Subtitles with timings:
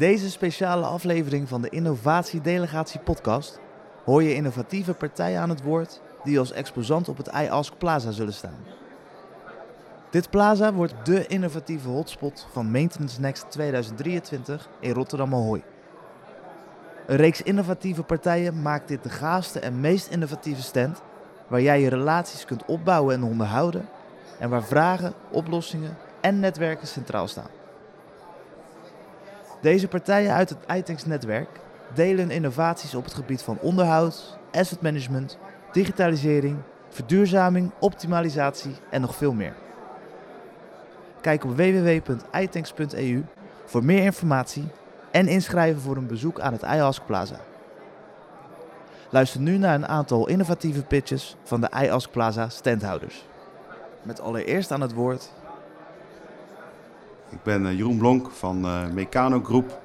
[0.00, 3.58] deze speciale aflevering van de Innovatiedelegatie podcast
[4.04, 8.32] hoor je innovatieve partijen aan het woord die als exposant op het iAsk Plaza zullen
[8.32, 8.58] staan.
[10.10, 15.62] Dit plaza wordt dé innovatieve hotspot van Maintenance Next 2023 in Rotterdam Ahoy.
[17.06, 21.02] Een reeks innovatieve partijen maakt dit de gaafste en meest innovatieve stand
[21.48, 23.88] waar jij je relaties kunt opbouwen en onderhouden
[24.38, 27.59] en waar vragen, oplossingen en netwerken centraal staan.
[29.60, 31.48] Deze partijen uit het iTanks-netwerk
[31.94, 35.38] delen innovaties op het gebied van onderhoud, asset management,
[35.72, 39.54] digitalisering, verduurzaming, optimalisatie en nog veel meer.
[41.20, 43.24] Kijk op www.itanks.eu
[43.64, 44.68] voor meer informatie
[45.10, 47.40] en inschrijven voor een bezoek aan het iAsk Plaza.
[49.10, 53.26] Luister nu naar een aantal innovatieve pitches van de iAsk Plaza standhouders.
[54.02, 55.32] Met allereerst aan het woord
[57.30, 59.80] Ik ben eh, Jeroen Blonk van eh Meccano Groep.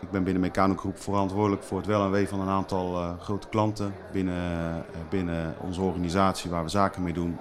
[0.00, 3.10] Ik ben binnen Meccano Groep verantwoordelijk voor het wel en wee van een aantal eh,
[3.20, 7.36] grote klanten binnen, binnen onze organisatie waar we zaken mee doen.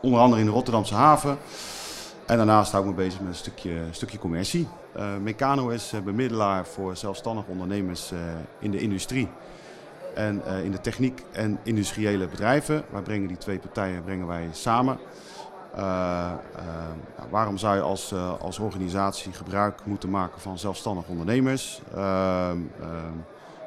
[0.00, 1.38] Onder andere in de Rotterdamse haven.
[2.26, 4.68] En daarnaast hou ik me bezig met een stukje, stukje commercie.
[5.20, 8.12] Meccano is bemiddelaar voor zelfstandige ondernemers
[8.58, 9.28] in de industrie.
[10.14, 12.84] En in de techniek en industriële bedrijven.
[12.90, 14.98] Wij brengen die twee partijen brengen wij samen.
[15.76, 16.64] Eh, eh,
[17.18, 21.80] ja, waarom zou je als, eh, als organisatie gebruik moeten maken van zelfstandige ondernemers?
[21.94, 23.12] Ehm, ehm,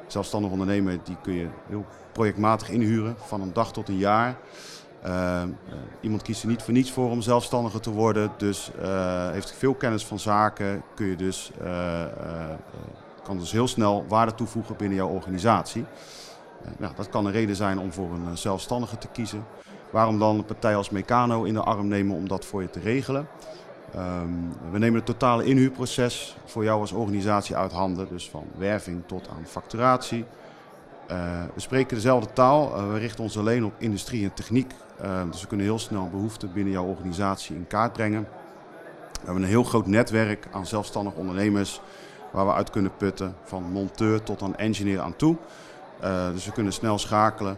[0.06, 4.36] zelfstandig ondernemer die kun je heel projectmatig inhuren van een dag tot een jaar.
[5.02, 8.70] Ehm, eh, iemand kiest er niet voor niets voor om zelfstandiger te worden, dus
[9.32, 11.50] heeft veel kennis van zaken, kun je dus,
[13.22, 15.84] kan dus heel snel waarde toevoegen binnen jouw organisatie.
[16.78, 19.44] Nou, dat kan een reden zijn om voor een zelfstandige te kiezen.
[19.90, 22.80] Waarom dan een partij als Meccano in de arm nemen om dat voor je te
[22.80, 23.28] regelen?
[23.94, 24.28] Ehm,
[24.70, 28.08] we nemen het totale inhuurproces voor jou als organisatie uit handen.
[28.10, 30.24] Dus van werving tot aan facturatie.
[31.06, 32.76] Eh, we spreken dezelfde taal.
[32.76, 34.72] Eh, we richten ons alleen op industrie en techniek.
[35.00, 38.28] Eh, dus we kunnen heel snel behoeften binnen jouw organisatie in kaart brengen.
[39.12, 41.80] We hebben een heel groot netwerk aan zelfstandig ondernemers
[42.30, 43.34] waar we uit kunnen putten.
[43.44, 45.36] Van monteur tot aan engineer aan toe.
[46.00, 47.56] Eh, dus we kunnen snel schakelen.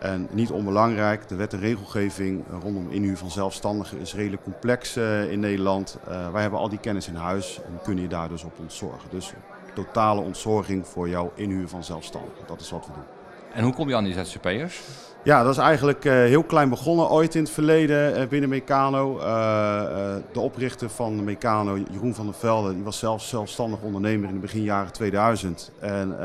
[0.00, 4.96] En niet onbelangrijk, de wet en regelgeving eh, rondom inhuur van zelfstandigen is redelijk complex
[4.96, 5.98] eh, in Nederland.
[6.08, 9.10] Eh, wij hebben al die kennis in huis en kunnen je daar dus op ontzorgen.
[9.10, 9.32] Dus
[9.74, 12.46] totale ontzorging voor jouw inhuur van zelfstandigen.
[12.46, 13.02] Dat is wat we doen.
[13.52, 14.80] En hoe kom je aan die ZZP'ers?
[15.24, 19.18] Ja, dat is eigenlijk heel klein begonnen ooit in het verleden binnen Meccano.
[20.32, 24.40] De oprichter van Meccano, Jeroen van der Velde, die was zelf zelfstandig ondernemer in de
[24.40, 25.70] begin jaren 2000.
[25.78, 26.16] En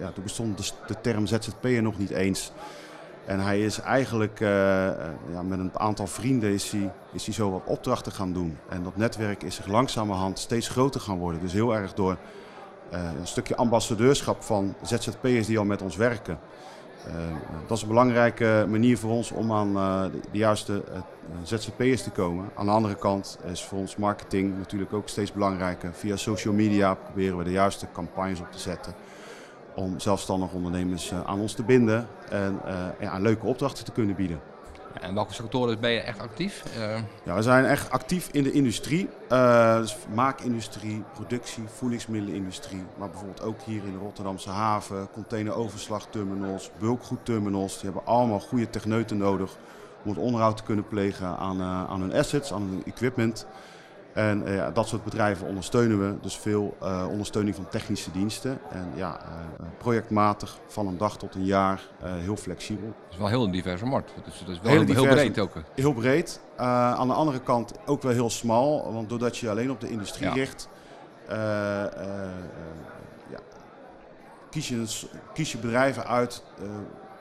[0.00, 2.52] ja, toen bestond de term ZZP'er nog niet eens.
[3.24, 4.94] En hij is eigenlijk eh, eh,
[5.32, 8.58] ja, met een aantal vrienden is hij, is hij zo wat opdrachten gaan doen.
[8.68, 11.40] En dat netwerk is zich langzamerhand steeds groter gaan worden.
[11.40, 12.16] Dus heel erg door
[12.90, 16.38] eh, een stukje ambassadeurschap van ZZP'ers die al met ons werken.
[17.66, 19.72] Dat is een belangrijke manier voor ons om aan
[20.12, 20.82] de, de juiste
[21.42, 22.50] ZZP'ers te komen.
[22.54, 25.92] Aan de andere kant is voor ons marketing natuurlijk ook steeds belangrijker.
[25.92, 28.94] Via social media proberen we de juiste campagnes op te zetten.
[29.74, 34.14] Om zelfstandig ondernemers eh, aan ons te binden en eh, ja, leuke opdrachten te kunnen
[34.16, 34.40] bieden.
[35.00, 36.64] En welke sectoren ben je echt actief?
[36.78, 39.08] Eh, Ja, we zijn echt actief in de industrie.
[39.28, 42.82] Eh, dus maakindustrie, productie, voedingsmiddelenindustrie.
[42.98, 47.72] Maar bijvoorbeeld ook hier in de Rotterdamse haven, containeroverslagterminals, bulkgoedterminals.
[47.74, 49.50] Die hebben allemaal goede techneuten nodig
[50.04, 53.46] om het onderhoud te kunnen plegen aan, aan hun assets, aan hun equipment.
[54.12, 56.20] En eh, ja, dat soort bedrijven ondersteunen we.
[56.20, 58.58] Dus veel eh, ondersteuning van technische diensten.
[58.70, 62.86] En ja, eh, projectmatig van een dag tot een jaar, heel flexibel.
[62.86, 64.12] dat is wel heel een diverse markt.
[64.24, 65.52] Dus dat is wel heel, heel breed ook.
[65.74, 66.40] Heel breed.
[66.56, 68.92] Aan de andere kant ook wel heel smal.
[68.92, 70.34] Want doordat je je alleen op de industrie Ja.
[70.34, 70.68] richt,
[73.30, 73.38] ja,
[74.50, 74.84] kies, je,
[75.32, 76.42] kies je bedrijven uit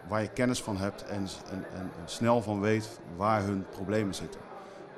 [0.07, 4.50] waar je kennis van hebt en, en, en snel van weet waar hun problemen zitten.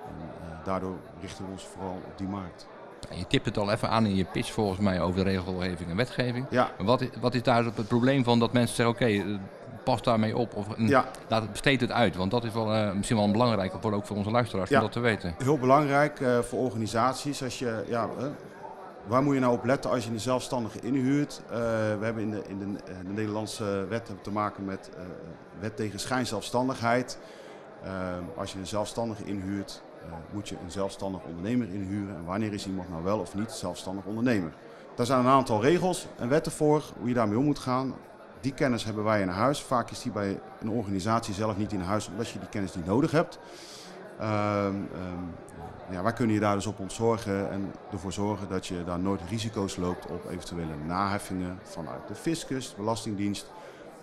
[0.07, 0.15] En,
[0.50, 2.67] eh, daardoor richten we ons vooral op die markt.
[3.09, 5.95] Je tipt het al even aan in je pitch volgens mij over de regelgeving en
[5.95, 6.45] wetgeving.
[6.50, 9.39] Ja, wat is, wat is daar het probleem van dat mensen zeggen, oké, eh,
[9.83, 12.15] pas daarmee op of mm, ja, laat het, besteed het uit.
[12.15, 14.75] Want dat is wel, eh, misschien wel een belangrijke voor, ook voor onze luisteraars Ja.
[14.77, 15.35] om dat te weten.
[15.38, 17.44] heel belangrijk voor organisaties.
[17.44, 18.09] Als je, ja,
[19.07, 21.41] waar moet je nou op letten als je een zelfstandige inhuurt?
[21.49, 24.89] We hebben in de, in de, eh, de Nederlandse wet te maken met
[25.59, 27.17] wet tegen schijnzelfstandigheid.
[28.35, 29.81] Als je een zelfstandige inhuurt,
[30.33, 32.15] moet je een zelfstandig ondernemer inhuren.
[32.15, 34.51] En wanneer is iemand nou wel of niet zelfstandig ondernemer?
[34.95, 37.95] Daar zijn een aantal regels en wetten voor hoe je daarmee om moet gaan.
[38.39, 39.61] Die kennis hebben wij in huis.
[39.61, 42.85] Vaak is die bij een organisatie zelf niet in huis, omdat je die kennis niet
[42.85, 43.39] nodig hebt.
[44.19, 45.23] Ehm, ehm,
[45.89, 49.21] ja, wij kunnen je daar dus op ontzorgen en ervoor zorgen dat je daar nooit
[49.29, 53.51] risico's loopt op eventuele naheffingen vanuit de fiscus, de Belastingdienst.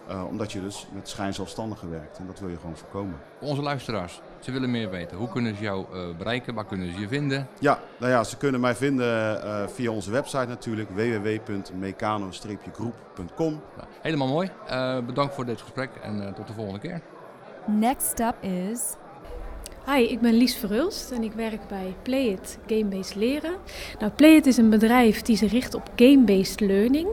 [0.08, 3.18] eh, omdat je dus met schijnzelfstandigen werkt en dat wil je gewoon voorkomen.
[3.40, 5.16] Onze luisteraars, ze willen meer weten.
[5.16, 6.54] Hoe kunnen ze jou eh, bereiken?
[6.54, 7.48] Waar kunnen ze je vinden?
[7.58, 13.60] Ja, nou ja, ze kunnen mij vinden eh, via onze website natuurlijk, www.mecano-groep.com.
[13.76, 14.50] Nou, helemaal mooi.
[14.66, 17.00] Eh, bedankt voor dit gesprek en eh, tot de volgende keer.
[17.66, 18.94] Next up is
[19.86, 23.54] Hi, ik ben Lies Verhulst en ik werk bij Playit Game-Based Leren.
[23.98, 27.08] Nou, Playit is een bedrijf die zich richt op game-based learning.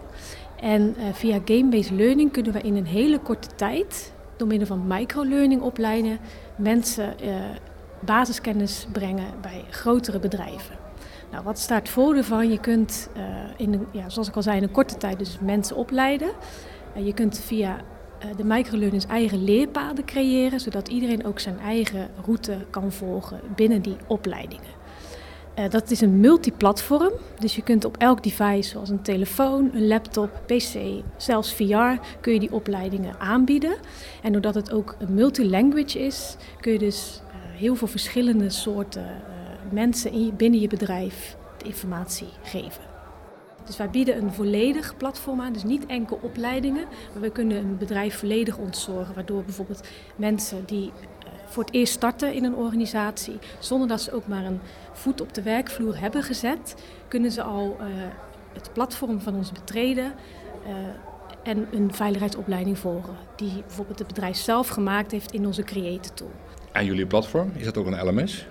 [0.60, 4.88] En eh, via game-based learning kunnen we in een hele korte tijd, door middel van
[4.88, 6.20] microlearning opleiden,
[6.58, 7.36] mensen eh,
[8.00, 10.76] basiskennis brengen bij grotere bedrijven.
[11.32, 12.50] Nou, wat staat het voordeel van?
[12.50, 13.24] Je kunt, eh,
[13.58, 16.30] in ja, zoals ik al zei, in een korte tijd dus mensen opleiden.
[16.96, 17.78] Eh, je kunt via
[18.36, 23.98] de microlearnings eigen leerpaden creëren, zodat iedereen ook zijn eigen route kan volgen binnen die
[24.08, 24.77] opleidingen.
[25.58, 29.88] Eh, dat is een multiplatform, dus je kunt op elk device, zoals een telefoon, een
[29.88, 30.78] laptop, PC,
[31.18, 33.76] zelfs VR, kun je die opleidingen aanbieden.
[34.24, 39.06] En doordat het ook een multilanguage is, kun je dus eh, heel veel verschillende soorten
[39.06, 42.84] eh, mensen binnen je bedrijf de informatie geven.
[43.66, 47.78] Dus wij bieden een volledig platform aan, dus niet enkel opleidingen, maar we kunnen een
[47.78, 50.92] bedrijf volledig ontzorgen, waardoor bijvoorbeeld mensen die
[51.58, 54.60] voor het eerst starten in een organisatie, zonder dat ze ook maar een
[54.94, 56.76] voet op de werkvloer hebben gezet,
[57.08, 57.86] kunnen ze al eh,
[58.54, 60.14] het platform van ons betreden
[60.66, 66.14] eh, en een veiligheidsopleiding volgen, die bijvoorbeeld het bedrijf zelf gemaakt heeft in onze Creator
[66.14, 66.32] Tool.
[66.72, 68.48] En jullie platform, is dat ook een LMS?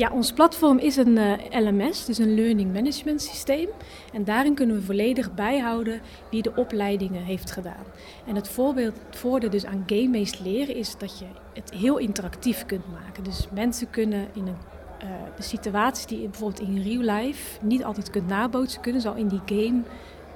[0.00, 3.68] Ja, ons platform is een eh, LMS, dus een Learning Management Systeem.
[4.12, 6.00] En daarin kunnen we volledig bijhouden
[6.30, 7.84] wie de opleidingen heeft gedaan.
[8.26, 11.24] En het, voorbeeld, voordeel dus aan game-based leren is dat je
[11.54, 13.24] het heel interactief kunt maken.
[13.24, 14.56] Dus mensen kunnen in een,
[14.98, 19.08] eh, de situaties die je bijvoorbeeld in real life niet altijd kunt nabootsen, kunnen ze
[19.08, 19.82] al in die game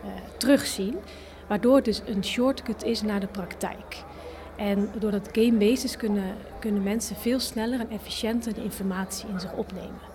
[0.03, 0.97] eh, terugzien.
[1.49, 4.05] Waardoor het dus een shortcut is naar de praktijk.
[4.57, 9.53] En doordat game-based is, kunnen, kunnen mensen veel sneller en efficiënter de informatie in zich
[9.53, 10.13] opnemen.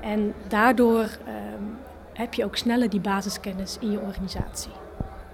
[0.00, 1.62] En daardoor ehm,
[2.12, 4.70] heb je ook sneller die basiskennis in je organisatie.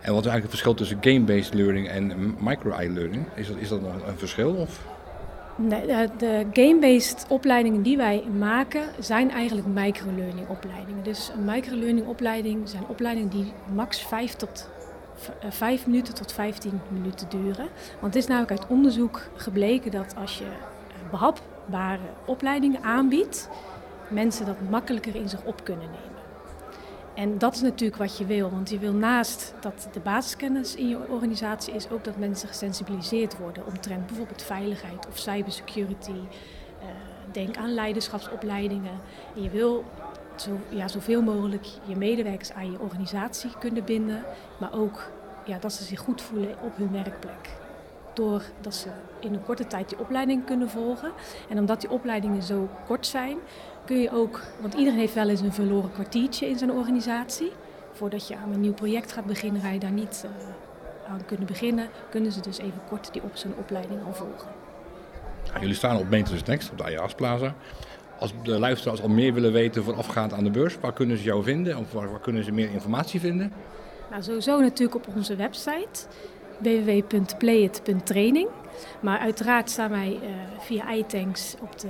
[0.01, 3.25] En wat is eigenlijk het verschil tussen game-based learning en micro-eye-learning?
[3.35, 4.55] Is dat, is dat nog een verschil?
[4.55, 4.81] Of?
[5.57, 11.03] Nee, de, de game-based opleidingen die wij maken zijn eigenlijk microlearning opleidingen.
[11.03, 14.69] Dus een microlearning opleiding zijn opleidingen die max 5 tot
[15.49, 17.69] 5 minuten tot 15 minuten duren.
[18.01, 23.49] Want het is namelijk uit onderzoek gebleken dat als je eh, behapbare opleidingen aanbiedt,
[24.09, 26.23] mensen dat makkelijker in zich op kunnen nemen.
[27.15, 30.89] En dat is natuurlijk wat je wil, want je wil naast dat de basiskennis in
[30.89, 36.11] je organisatie is ook dat mensen gesensibiliseerd worden omtrent bijvoorbeeld veiligheid of cybersecurity.
[36.81, 36.87] Eh,
[37.33, 39.01] denk aan leiderschapsopleidingen.
[39.37, 39.85] En je wil
[40.37, 44.25] zo, ja, zoveel mogelijk je medewerkers aan je organisatie kunnen binden,
[44.59, 45.11] maar ook
[45.45, 47.51] ja, dat ze zich goed voelen op hun werkplek.
[48.15, 48.89] Doordat ze
[49.21, 51.13] in een korte tijd die opleiding kunnen volgen.
[51.49, 53.39] En omdat die opleidingen zo kort zijn,
[53.85, 57.53] kun je ook, want iedereen heeft wel eens een verloren kwartiertje in zijn organisatie.
[57.93, 61.47] Voordat je aan een nieuw project gaat beginnen, ga je daar niet uh, aan kunnen
[61.47, 61.89] beginnen.
[62.11, 64.49] Kunnen ze dus even kort die op zo'n opleiding al volgen.
[65.53, 67.55] Ja, jullie staan op Maintenance Next, op de IAS Plaza.
[68.19, 71.43] Als de luisteraars al meer willen weten voorafgaand aan de beurs, waar kunnen ze jou
[71.43, 71.77] vinden?
[71.77, 73.53] Of waar, waar kunnen ze meer informatie vinden?
[74.11, 76.07] Nou, sowieso natuurlijk op onze website
[76.59, 78.49] www.playit.training.
[79.01, 80.29] Maar uiteraard staan wij uh,
[80.59, 81.89] via iTanks op de,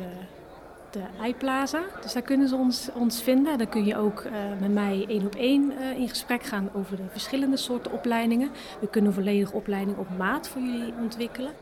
[0.90, 1.82] de iPlaza.
[2.02, 3.58] Dus daar kunnen ze ons, ons vinden.
[3.58, 6.96] Daar kun je ook uh, met mij één op één uh, in gesprek gaan over
[6.96, 8.50] de verschillende soorten opleidingen.
[8.80, 11.52] We kunnen een volledige opleiding op maat voor jullie ontwikkelen.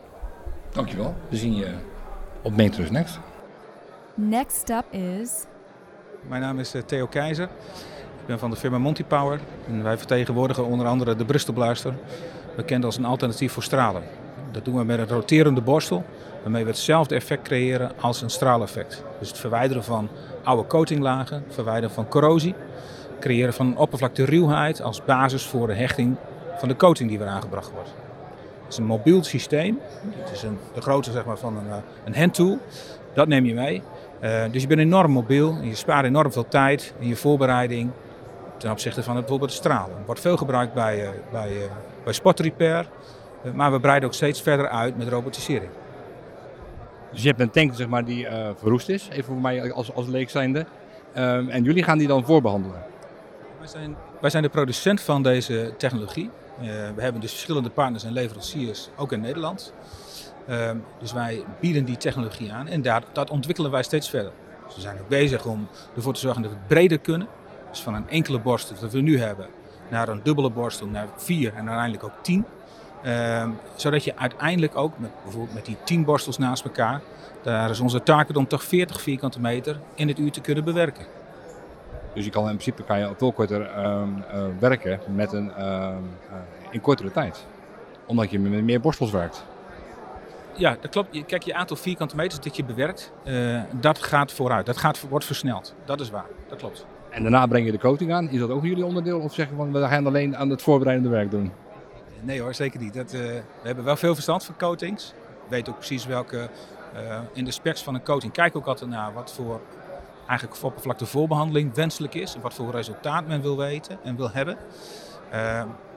[0.72, 1.14] Dankjewel.
[1.28, 1.74] We zien je
[2.42, 3.18] op Maintenance Next.
[4.14, 5.44] Next up is...
[6.28, 7.48] Mijn naam is Theo Keizer.
[8.20, 9.40] Ik ben van de firma Montypower.
[9.66, 11.94] En wij vertegenwoordigen onder andere de Brustelblaster,
[12.56, 14.02] bekend als een alternatief voor stralen.
[14.50, 16.04] Dat doen we met een roterende borstel,
[16.42, 19.04] waarmee we hetzelfde effect creëren als een straaleffect.
[19.18, 20.08] Dus het verwijderen van
[20.42, 22.54] oude coatinglagen, verwijderen van corrosie,
[23.20, 26.16] creëren van een oppervlakte ruwheid als basis voor de hechting
[26.58, 27.94] van de coating die weer aangebracht wordt.
[28.62, 29.78] Het is een mobiel systeem.
[30.16, 32.58] Het is een, de grootte zeg maar, van een, een handtool.
[33.14, 33.82] Dat neem je mee.
[34.22, 37.90] Uh, dus je bent enorm mobiel en je spaart enorm veel tijd in je voorbereiding
[38.56, 39.96] ten opzichte van het, bijvoorbeeld stralen.
[39.96, 41.62] Het wordt veel gebruikt bij, uh, bij, uh,
[42.04, 42.88] bij sportrepair,
[43.54, 45.70] maar we breiden ook steeds verder uit met robotisering.
[47.12, 48.26] Dus je hebt een tank zeg maar, die
[48.56, 50.66] verroest is, even voor mij als, als leek zijnde.
[51.12, 52.82] En jullie gaan die dan voorbehandelen?
[53.58, 56.30] Wij zijn, wij zijn de producent van deze technologie.
[56.94, 59.72] we hebben dus verschillende partners en leveranciers, ook in Nederland.
[60.46, 64.32] Ehm, dus wij bieden die technologie aan en daar, dat ontwikkelen wij steeds verder.
[64.66, 67.28] Dus we zijn ook bezig om ervoor te zorgen dat we breder kunnen.
[67.70, 69.46] Dus van een enkele borstel dat we nu hebben
[69.88, 72.44] naar een dubbele borstel, naar vier en uiteindelijk ook tien.
[73.02, 77.00] Ehm, zodat je uiteindelijk ook, met, bijvoorbeeld met die tien borstels naast elkaar,
[77.42, 81.04] daar is onze taak om toch 40 vierkante meter in het uur te kunnen bewerken.
[82.14, 85.88] Dus je kan in principe kan je veel korter ehm, eh, werken met een, eh,
[86.70, 87.46] in kortere tijd.
[88.06, 89.44] Omdat je met meer borstels werkt.
[90.56, 91.08] Ja, dat klopt.
[91.14, 94.66] Je- Kijk, je aantal vierkante meters dat je bewerkt, eh, dat gaat vooruit.
[94.66, 95.74] Dat gaat, wordt versneld.
[95.84, 96.26] Dat is waar.
[96.48, 96.86] Dat klopt.
[97.10, 98.28] En daarna breng je de coating aan.
[98.28, 99.20] Is dat ook jullie onderdeel?
[99.20, 101.52] Of zeggen we, we gaan alleen aan het voorbereidende werk doen?
[102.20, 102.94] Nee hoor, zeker niet.
[102.94, 105.12] Dat, eh, we hebben wel veel verstand van coatings.
[105.44, 106.48] We weten ook precies welke,
[106.94, 109.60] eh, in de specs van een coating kijken we ook altijd naar wat voor
[110.28, 112.34] eigenlijk oppervlakte voorbehandeling wenselijk is.
[112.34, 114.56] En wat voor resultaat men wil weten en wil hebben.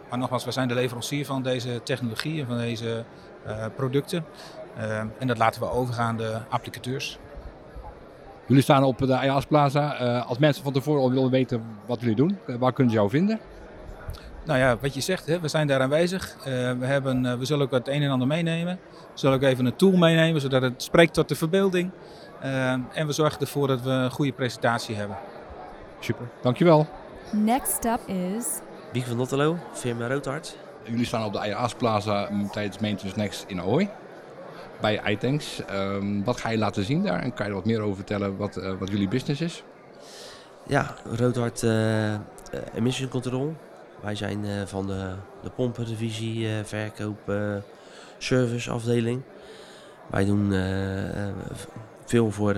[0.10, 3.04] Maar nogmaals, we zijn de leverancier van deze technologie en van deze
[3.46, 4.26] eh, producten.
[4.78, 7.20] Eh, en dat laten we over aan de applicateurs.
[8.48, 9.98] Jullie staan op de IAS Plaza.
[9.98, 13.10] Eh, als mensen van tevoren al willen weten wat jullie doen, waar kunnen ze jou
[13.10, 13.40] vinden?
[14.46, 16.36] Nou ja, wat je zegt, hè, we zijn daar aanwezig.
[16.38, 16.44] Eh,
[16.80, 18.80] we, hebben, eh, we zullen ook het een en ander meenemen.
[18.92, 21.92] We zullen ook even een tool meenemen, zodat het spreekt tot de verbeelding.
[22.94, 25.18] En we zorgen ervoor dat we een goede presentatie hebben.
[26.00, 26.88] Super, dankjewel.
[27.32, 28.46] Next up is
[28.96, 30.58] Wiek van Notterlo, firma Roodhart.
[30.84, 33.90] Jullie staan op de IAS Plaza mm, tijdens Maintenance Next in Ahoy.
[34.82, 35.66] Bij iTanks.
[35.66, 37.22] Ehm, wat ga je laten zien daar?
[37.22, 39.64] En kan je er wat meer over vertellen wat, eh, wat jullie business is?
[40.68, 42.20] Ja, Roodhart eh, eh,
[42.76, 43.56] Emission Control.
[44.02, 47.56] Wij zijn van de, de pompendivisie, verkoop, eh,
[48.18, 49.22] service afdeling.
[50.10, 50.52] Wij doen
[52.06, 52.56] veel voor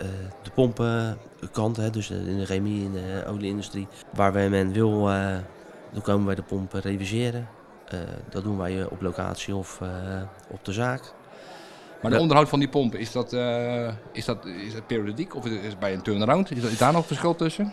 [0.00, 0.10] de, eh,
[0.42, 3.88] de pompenkant, hè, dus in de chemie, in de olieindustrie.
[4.14, 5.36] Waar wij men wil, eh,
[5.92, 7.48] dan komen wij de pompen reviseren.
[7.88, 7.98] Eh,
[8.30, 9.80] dat doen wij op locatie of
[10.50, 11.12] op de zaak.
[12.02, 13.32] Maar de onderhoud van die pompen, is dat,
[14.12, 16.50] is dat, is dat periodiek of is het bij een turnaround?
[16.50, 17.72] Is, dat, is daar nog verschil tussen?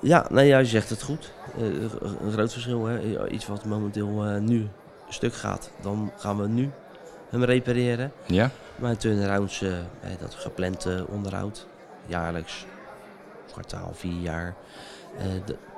[0.00, 1.32] Ja, nee, ja, je zegt het goed.
[1.58, 2.84] Een groot verschil.
[2.84, 3.28] Hè?
[3.28, 4.68] Iets wat momenteel eh, nu
[5.08, 6.70] stuk gaat, dan gaan we nu
[7.30, 8.12] hem repareren.
[8.26, 8.50] Ja.
[8.98, 9.78] Turnarounds, eh, eh,
[10.20, 11.66] dat gepland eh, onderhoud,
[12.06, 12.66] jaarlijks,
[13.52, 14.54] kwartaal, vier jaar,
[15.18, 15.24] eh,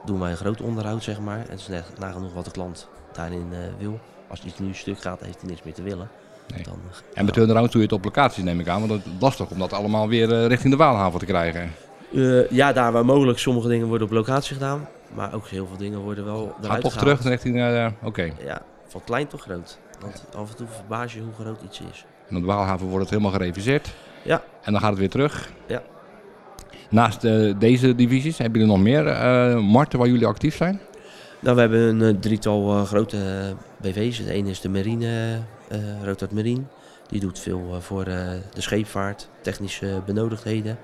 [0.04, 1.38] doen wij een groot onderhoud, zeg maar.
[1.38, 4.00] En het is net nagenoeg wat de klant daarin eh, wil.
[4.28, 6.08] Als iets nu stuk gaat, heeft hij niks meer te willen.
[6.54, 6.62] Nee.
[6.62, 6.78] Dan,
[7.14, 9.50] En bij turnarounds doe je het op locatie neem ik aan, want het is lastig
[9.50, 11.70] om dat allemaal weer eh, richting de Waalhaven te krijgen.
[12.50, 14.88] Ja, daar waar mogelijk, sommige dingen worden op locatie gedaan.
[15.14, 17.18] Maar ook heel veel dingen worden wel eruit Gaat toch gehaald.
[17.20, 18.32] terug richting, eh, oké.
[18.44, 19.78] Ja, van klein tot groot.
[20.00, 22.06] Want af en toe verbaas je hoe groot iets is.
[22.28, 23.94] En op de Waalhaven wordt het helemaal gereviseerd.
[24.24, 24.42] Ja.
[24.62, 25.52] En dan gaat het weer terug.
[25.66, 25.82] Ja.
[26.90, 30.80] Naast eh, deze divisies, hebben jullie nog meer eh, markten waar jullie actief zijn?
[31.40, 34.24] Nou, we hebben een eh, drietal grote BV's.
[34.24, 35.38] De ene is de Marine,
[36.02, 36.62] Roodhart Marine.
[37.06, 40.78] Die doet veel voor de scheepvaart, technische benodigdheden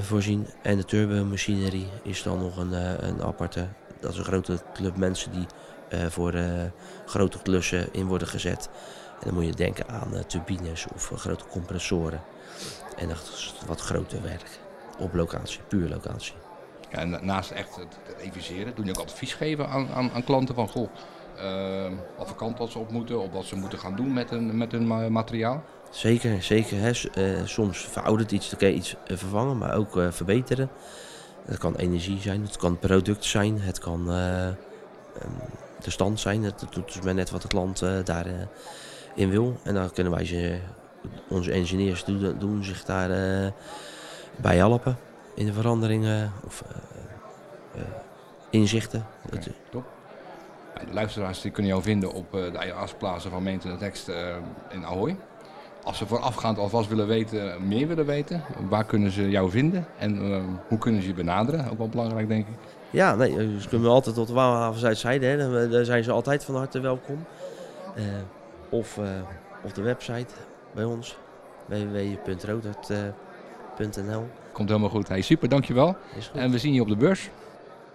[0.00, 0.46] voorzien.
[0.62, 2.72] En de turbomachinerie is dan nog een,
[3.08, 3.66] een aparte.
[4.00, 5.46] Dat is een grote club mensen die
[6.08, 6.44] voor eh,
[7.06, 8.68] grote klussen in worden gezet.
[9.20, 12.20] En dan moet je denken aan eh, turbines of eh, grote compressoren.
[12.96, 14.58] En dat is wat groter werk.
[14.98, 16.34] Op locatie, puur locatie.
[16.90, 20.24] Ja, en naast echt het, het reviseren, doen jullie ook advies geven aan, aan, aan
[20.24, 20.88] klanten van goh,
[21.36, 24.30] eh, wat voor kant dat ze op moeten of wat ze moeten gaan doen met
[24.30, 25.62] hun, met hun ma- materiaal?
[25.90, 26.78] Zeker, zeker.
[26.80, 26.92] Hè.
[26.94, 30.70] S- eh, soms veroudert iets, dan kan je iets eh, vervangen, maar ook eh, verbeteren.
[31.44, 34.54] Het kan energie zijn, het kan product zijn, het kan eh, ehm,
[35.86, 36.42] de stand zijn.
[36.42, 38.48] Het doet dus maar net wat de klant eh, daarin
[39.14, 39.56] in wil.
[39.62, 40.58] En dan kunnen wij ze,
[41.28, 43.50] onze engineers doen, doen zich daar eh,
[44.36, 44.96] bij helpen
[45.34, 47.86] in de veranderingen of eh, eh,
[48.50, 49.06] inzichten.
[49.26, 49.84] Oké, Dat- top.
[50.86, 54.36] De luisteraars die kunnen jou vinden op eh, de IAS Plaza van Maintenance Next eh,
[54.70, 55.16] in Ahoy.
[55.84, 60.32] Als ze voorafgaand alvast willen weten, meer willen weten, waar kunnen ze jou vinden en
[60.32, 61.70] eh, hoe kunnen ze je benaderen?
[61.70, 62.54] Ook wel belangrijk denk ik.
[62.96, 65.26] Ja, nee, eh, ze kunnen altijd tot de Waalhaven Zuidzijde.
[65.26, 65.50] Hè.
[65.50, 67.24] Daar- Daar zijn ze altijd van harte welkom.
[67.94, 68.02] Eh,
[68.68, 69.04] of eh,
[69.64, 70.34] op de website
[70.74, 71.16] bij ons,
[71.66, 74.28] www.rodert.nl.
[74.52, 75.08] Komt helemaal goed.
[75.08, 75.96] Hey, super, dankjewel.
[76.16, 76.40] Is goed.
[76.40, 77.30] En we zien je op de beurs.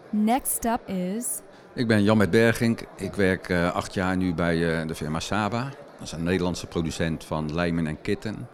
[0.10, 1.40] Next up is
[1.74, 2.84] Ik ben Jan met Bergink.
[2.96, 5.64] Ik werk eh, acht jaar nu bij eh, de firma Saba.
[5.64, 5.74] Dat
[6.08, 8.48] is een Nederlandse producent van lijmen en kitten.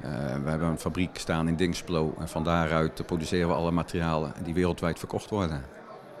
[0.00, 0.10] Eh,
[0.44, 4.32] we hebben een fabriek staan in Dingsplo en van daaruit eh, produceren we alle materialen
[4.44, 5.62] die wereldwijd verkocht worden.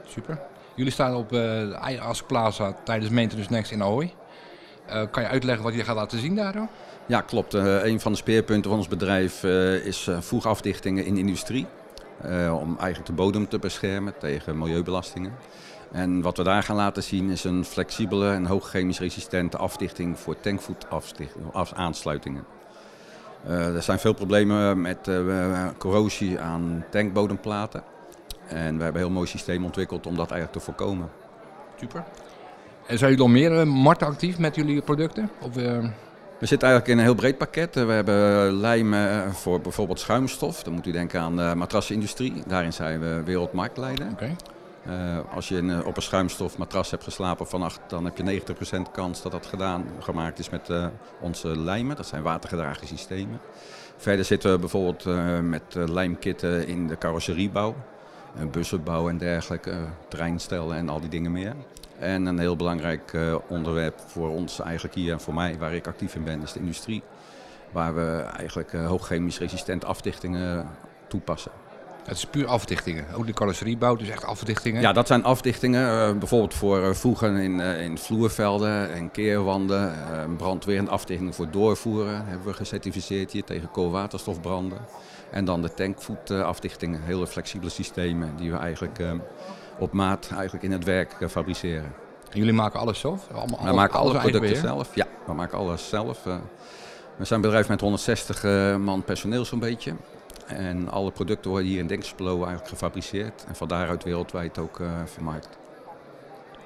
[0.06, 0.38] Super.
[0.74, 4.14] Jullie staan op eh, de IAS Plaza tijdens Maintenance Next in Ahoy.
[4.86, 6.52] Eh, kan je uitleggen wat je gaat laten zien daar?
[6.52, 6.68] dan?
[7.06, 7.54] Ja, klopt.
[7.54, 11.66] Eh, een van de speerpunten van ons bedrijf eh, is eh, voegafdichtingen in de industrie.
[12.22, 15.32] Eh, om eigenlijk de bodem te beschermen tegen milieubelastingen.
[15.92, 20.40] En wat we daar gaan laten zien is een flexibele en hoogchemisch resistente afdichting voor
[20.40, 22.44] tankvoetaansluitingen.
[23.48, 27.82] Uh, er zijn veel problemen met uh, corrosie aan tankbodemplaten.
[28.48, 31.10] En we hebben een heel mooi systeem ontwikkeld om dat eigenlijk te voorkomen.
[31.80, 32.04] Super.
[32.86, 35.30] En zijn jullie al meer markten actief met jullie producten?
[35.40, 37.74] Of, we zitten eigenlijk in een heel breed pakket.
[37.74, 38.94] We hebben lijm
[39.32, 40.62] voor bijvoorbeeld schuimstof.
[40.62, 42.42] Dan moet u denken aan de matrasindustrie.
[42.46, 44.06] Daarin zijn we wereldmarktleider.
[44.10, 44.36] Okay.
[44.88, 48.90] Uh, als je in, op een schuimstof matras hebt geslapen vannacht, dan heb je 90%
[48.92, 50.86] kans dat dat gedaan, gemaakt is met uh,
[51.20, 51.96] onze lijmen.
[51.96, 53.40] Dat zijn watergedragen systemen.
[53.96, 57.74] Verder zitten we bijvoorbeeld uh, met lijmkitten in de carrosseriebouw,
[58.50, 59.74] bussenbouw en dergelijke,
[60.08, 61.54] treinstellen en al die dingen meer.
[61.98, 63.16] En een heel belangrijk
[63.48, 66.60] onderwerp voor ons eigenlijk hier en voor mij, waar ik actief in ben, is de
[66.60, 67.02] industrie.
[67.70, 70.68] Waar we eigenlijk hoogchemisch resistent afdichtingen
[71.08, 71.52] toepassen.
[72.04, 73.04] Het is puur afdichtingen.
[73.14, 74.80] Ook de carrosseriebouw, dus echt afdichtingen.
[74.80, 76.18] Ja, dat zijn afdichtingen.
[76.18, 79.92] Bijvoorbeeld voor voegen in, in vloervelden en keerwanden.
[80.36, 84.78] brandweer en afdichtingen voor doorvoeren hebben we gecertificeerd hier tegen koolwaterstofbranden.
[85.32, 87.02] En dan de tankvoetafdichtingen.
[87.02, 89.00] Hele flexibele systemen die we eigenlijk
[89.78, 91.92] op maat eigenlijk in het werk fabriceren.
[92.30, 93.26] En jullie maken alles zelf?
[93.32, 94.94] Allemaal, we alles, maken alle producten zelf.
[94.94, 96.22] Ja, we maken alles zelf.
[97.16, 98.42] we zijn een bedrijf met 160
[98.78, 99.94] man personeel zo'n beetje.
[100.46, 104.88] En alle producten worden hier in Denksplo eigenlijk gefabriceerd en van daaruit wereldwijd ook uh,
[105.04, 105.58] vermarkt.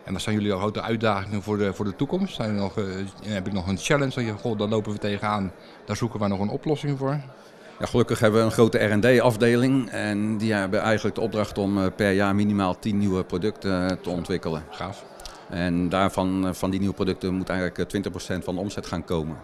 [0.05, 2.35] En wat zijn jullie grote uitdagingen voor de, voor de toekomst?
[2.35, 2.85] Zijn er nog, uh,
[3.23, 5.53] heb ik nog een challenge dat je, goh, daar lopen we tegenaan,
[5.85, 7.21] daar zoeken we nog een oplossing voor?
[7.79, 11.87] Ja, gelukkig hebben we een grote R&D-afdeling en die hebben eigenlijk de opdracht om uh,
[11.97, 14.63] per jaar minimaal 10 nieuwe producten te ontwikkelen.
[14.71, 15.05] Gaaf.
[15.51, 17.95] En daarvan, van die nieuwe producten moet eigenlijk
[18.41, 19.37] 20% van de omzet gaan komen.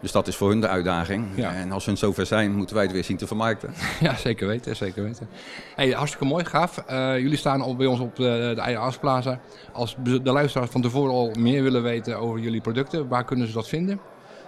[0.00, 1.26] Dus dat is voor hun de uitdaging.
[1.34, 1.54] Ja.
[1.54, 3.74] En als hun zover zijn, moeten wij het weer zien te vermarkten.
[4.00, 5.28] Ja, zeker weten, zeker weten.
[5.76, 6.84] Hey, hartstikke mooi, gaaf.
[6.90, 9.40] Uh, jullie staan bij ons op de, de Plaza.
[9.72, 13.52] Als de luisteraars van tevoren al meer willen weten over jullie producten, waar kunnen ze
[13.52, 14.00] dat vinden?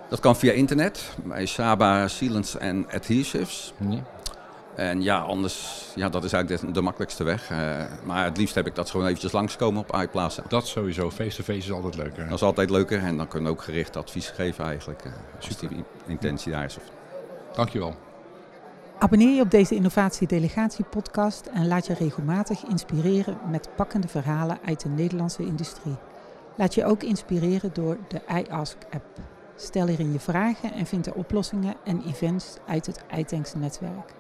[0.08, 3.74] Dat kan via internet, bij Saba Sealants en Adhesives.
[3.88, 4.02] Ja.
[4.74, 7.50] En ja, anders, ja, dat is eigenlijk de, de makkelijkste weg.
[7.50, 7.58] Uh,
[8.04, 10.42] maar het liefst heb ik dat gewoon eventjes langskomen op iPlaza.
[10.48, 12.24] Dat sowieso, face-to-face is altijd leuker.
[12.24, 15.04] Dat is altijd leuker en dan kunnen we ook gericht advies geven eigenlijk.
[15.04, 16.76] Uh, als die intentie daar is.
[17.54, 17.94] Dankjewel.
[18.98, 24.58] Abonneer je op deze Innovatie Delegatie podcast en laat je regelmatig inspireren met pakkende verhalen
[24.64, 25.96] uit de Nederlandse industrie.
[26.54, 29.04] Laat je ook inspireren door de iAsk app.
[29.56, 34.12] Stel hierin je vragen en vind er oplossingen en events uit het iTanks netwerk.